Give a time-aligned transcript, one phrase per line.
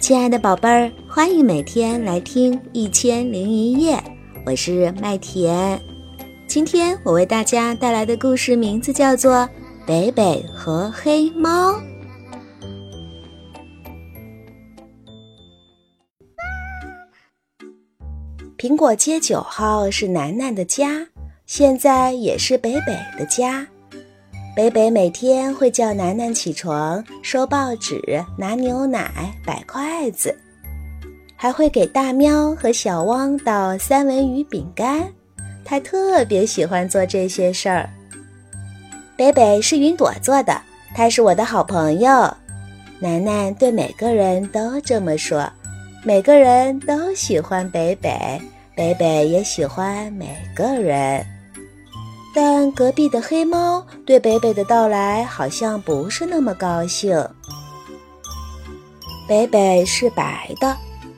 [0.00, 3.96] 亲爱的宝贝儿，欢迎每天来听《一千零一夜》，
[4.46, 5.78] 我是麦田。
[6.46, 9.34] 今天我为大家带来的故事名字叫做
[9.84, 11.72] 《北北和黑猫》。
[18.56, 21.08] 苹果街九号是楠楠的家，
[21.44, 23.66] 现在也是北北的家。
[24.58, 28.02] 北北每天会叫楠楠起床，收报纸、
[28.36, 30.36] 拿牛奶、摆筷子，
[31.36, 35.08] 还会给大喵和小汪倒三文鱼饼干。
[35.64, 37.88] 他特别喜欢做这些事儿。
[39.16, 40.60] 北北是云朵做的，
[40.92, 42.10] 他是我的好朋友。
[42.98, 45.48] 楠楠对每个人都这么说，
[46.02, 48.42] 每个人都喜欢北北，
[48.74, 51.24] 北北也喜欢每个人。
[52.34, 57.26] 但隔壁的黑猫对北北的到来好像不是那么高兴。
[59.28, 60.76] 北北是白的，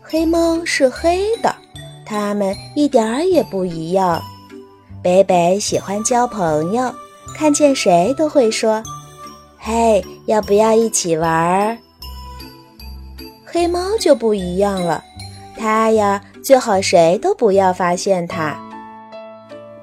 [0.00, 1.54] 黑猫是黑的，
[2.06, 4.22] 它们一点儿也不一样。
[5.02, 6.92] 北北喜欢交朋友，
[7.36, 8.82] 看见谁都会说
[9.58, 11.78] ：“嘿，要不要一起玩？”
[13.44, 15.02] 黑猫就不一样了，
[15.56, 18.56] 它呀最好谁都不要发现它。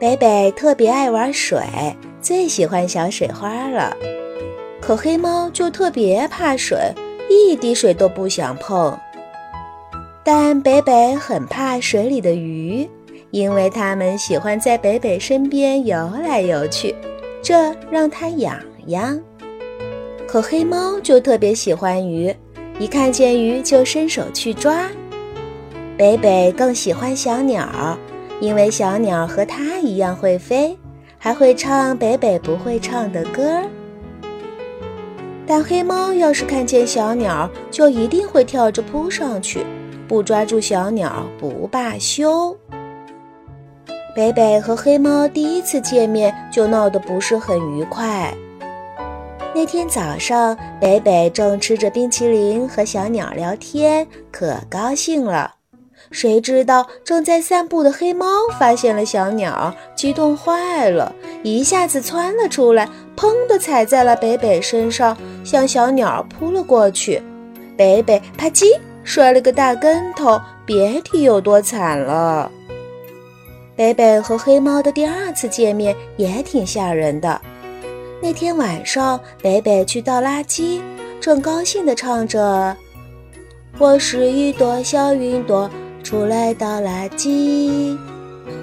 [0.00, 1.60] 北北特别爱玩水，
[2.22, 3.96] 最喜欢小水花了。
[4.80, 6.78] 可黑猫就特别怕水，
[7.28, 8.96] 一滴水都不想碰。
[10.22, 12.88] 但北北很怕水里的鱼，
[13.32, 16.94] 因为它们喜欢在北北身边游来游去，
[17.42, 19.20] 这让它痒痒。
[20.28, 22.32] 可黑猫就特别喜欢鱼，
[22.78, 24.88] 一看见鱼就伸手去抓。
[25.96, 27.98] 北北更喜欢小鸟。
[28.40, 30.78] 因为小鸟和它一样会飞，
[31.18, 33.62] 还会唱北北不会唱的歌。
[35.46, 39.64] 但黑猫要是看见小鸟，就一定会跳着扑上去，
[40.06, 42.56] 不抓住小鸟不罢休。
[44.14, 48.34] 北北和黑猫第一次见面就闹得不是很愉快。
[49.54, 55.57] 那天早上，北北正吃着冰淇淋和小鸟聊天，可高兴了。
[56.10, 58.26] 谁知道正在散步的黑猫
[58.58, 67.22] 发现了小鸟，激动坏了，一下子窜了出来，砰的踩在了北北身上，向小鸟扑了过去。
[67.76, 68.64] 北北啪叽
[69.04, 72.50] 摔了个大跟头，别提有多惨了。
[73.76, 77.40] 北北和黑猫的第二次见面也挺吓人的。
[78.20, 80.80] 那天晚上，北北去倒垃圾，
[81.20, 82.76] 正高兴地唱着
[83.78, 85.70] ：“我是一朵小云朵。”
[86.08, 87.94] 出来倒垃圾，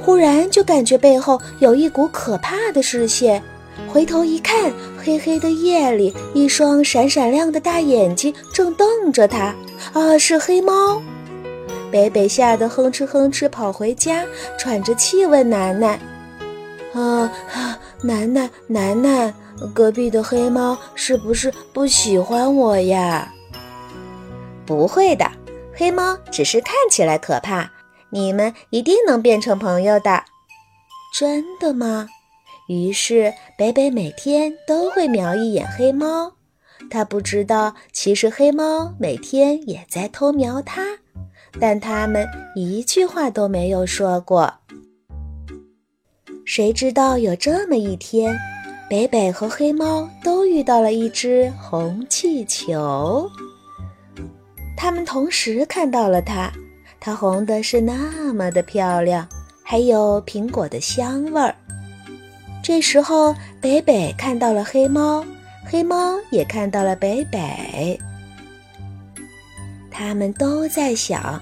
[0.00, 3.42] 忽然就感觉背后有一股可怕的视线，
[3.88, 9.52] 回头一看，黑黑的夜里，一双闪闪亮的大眼睛正瞪着他。
[9.92, 11.02] 啊，是黑猫！
[11.90, 14.24] 北北吓得哼哧哼哧跑回家，
[14.56, 15.98] 喘着气问楠楠
[16.94, 17.28] ：“啊，
[18.04, 19.34] 楠楠，楠楠，
[19.74, 23.34] 隔壁的黑猫是不是不喜欢我呀
[24.64, 25.28] ？”“不会的。”
[25.74, 27.70] 黑猫只是看起来可怕，
[28.10, 30.24] 你们一定能变成朋友的。
[31.18, 32.08] 真的吗？
[32.68, 36.32] 于是北北每天都会瞄一眼黑猫，
[36.90, 40.84] 他不知道其实黑猫每天也在偷瞄他，
[41.60, 44.52] 但他们一句话都没有说过。
[46.44, 48.36] 谁知道有这么一天，
[48.88, 53.28] 北北和黑猫都遇到了一只红气球。
[54.76, 56.50] 他们同时看到了它，
[56.98, 59.26] 它红的是那么的漂亮，
[59.62, 61.54] 还有苹果的香味儿。
[62.62, 65.24] 这时候，北北看到了黑猫，
[65.64, 67.98] 黑猫也看到了北北。
[69.90, 71.40] 他们都在想：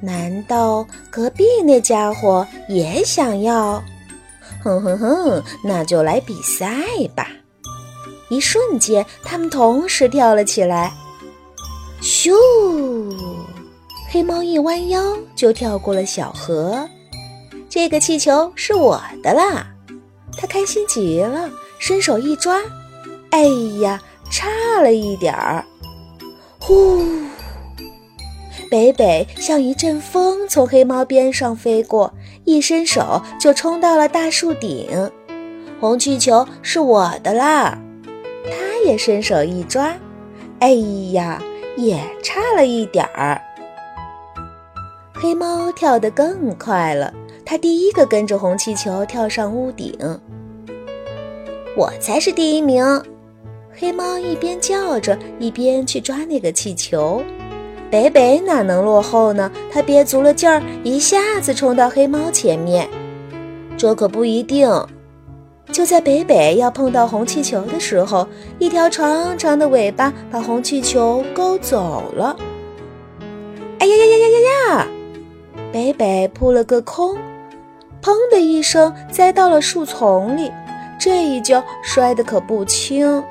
[0.00, 3.82] 难道隔壁那家伙也想要？
[4.62, 6.66] 哼哼哼，那就来比赛
[7.14, 7.28] 吧！
[8.30, 10.92] 一瞬间，他们同时跳了起来。
[12.04, 12.34] 咻！
[14.10, 16.86] 黑猫一弯腰就跳过了小河，
[17.66, 19.66] 这个气球是我的啦！
[20.36, 21.48] 它开心极了，
[21.78, 22.60] 伸手一抓，
[23.30, 23.44] 哎
[23.80, 24.50] 呀，差
[24.82, 25.64] 了一点儿！
[26.60, 27.02] 呼！
[28.70, 32.12] 北北像一阵风从黑猫边上飞过，
[32.44, 35.10] 一伸手就冲到了大树顶。
[35.80, 37.78] 红气球是我的啦！
[38.44, 39.96] 它也伸手一抓，
[40.58, 40.74] 哎
[41.12, 41.42] 呀！
[41.76, 43.40] 也差了一点儿，
[45.12, 47.12] 黑猫跳得更快了。
[47.44, 49.92] 它第一个跟着红气球跳上屋顶，
[51.76, 52.84] 我才是第一名。
[53.76, 57.22] 黑猫一边叫着，一边去抓那个气球。
[57.90, 59.50] 北北哪能落后呢？
[59.70, 62.88] 他憋足了劲儿，一下子冲到黑猫前面。
[63.76, 64.68] 这可不一定。
[65.72, 68.28] 就在北北要碰到红气球的时候，
[68.58, 72.36] 一条长长的尾巴把红气球勾走了。
[73.78, 74.86] 哎呀呀呀呀呀呀！
[75.72, 77.16] 北北扑了个空，
[78.00, 80.50] 砰的一声栽到了树丛里。
[80.98, 83.22] 这一跤摔得可不轻。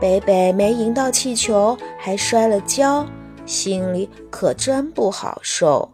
[0.00, 3.04] 北北没赢到气球，还摔了跤，
[3.44, 5.90] 心里可真不好受。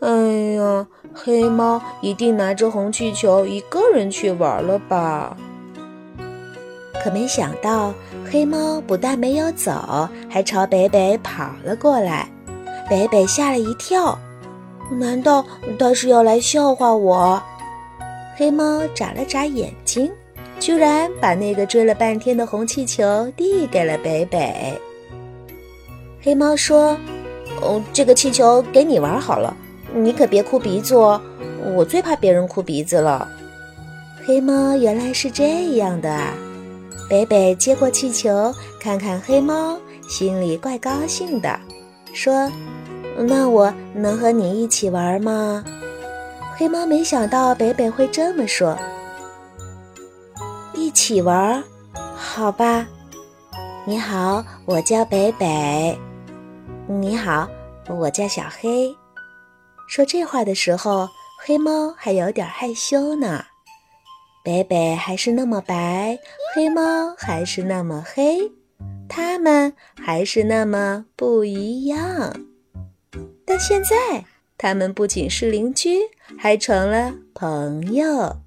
[0.00, 0.10] 哎
[0.56, 0.86] 呀！
[1.14, 5.36] 黑猫一定拿着红气球一个人去玩了吧？
[7.02, 7.94] 可没想到，
[8.30, 12.28] 黑猫不但没有走，还朝北北跑了过来。
[12.90, 14.18] 北北吓了一跳，
[14.90, 15.44] 难道
[15.78, 17.40] 他是要来笑话我？
[18.36, 20.10] 黑猫眨了眨眼睛，
[20.58, 24.78] 居然把那个追了半天的红气球递给了北北。
[26.20, 26.98] 黑猫说
[27.62, 29.56] ：“哦，这个气球给你玩好了。”
[29.94, 31.20] 你可别哭鼻子哦，
[31.76, 33.28] 我最怕别人哭鼻子了。
[34.26, 36.34] 黑猫原来是这样的啊！
[37.08, 41.60] 北北接过气球，看看黑猫，心里怪高兴的，
[42.12, 42.50] 说
[43.16, 45.62] ：“那我能和你一起玩吗？”
[46.56, 48.76] 黑猫没想到北北会这么说
[50.74, 51.62] ：“一起玩，
[52.16, 52.86] 好吧。”
[53.86, 55.96] 你好，我叫北北。
[56.86, 57.46] 你好，
[57.88, 58.96] 我叫小黑。
[59.86, 61.08] 说这话的时候，
[61.44, 63.44] 黑猫还有点害羞呢。
[64.44, 66.18] 北北还是那么白，
[66.54, 68.52] 黑猫还是那么黑，
[69.08, 72.34] 它们还是那么不一样。
[73.46, 74.24] 但现在，
[74.58, 75.98] 它们不仅是邻居，
[76.38, 78.43] 还成了朋友。